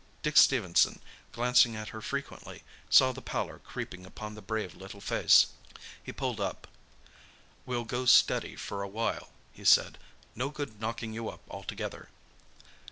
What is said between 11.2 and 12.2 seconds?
up altogether."